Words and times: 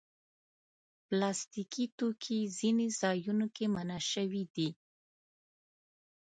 پلاستيکي 1.07 1.85
توکي 1.97 2.39
ځینو 2.57 2.85
ځایونو 3.01 3.45
کې 3.55 3.65
منع 3.75 3.99
شوي 4.11 4.43
دي. 4.55 4.69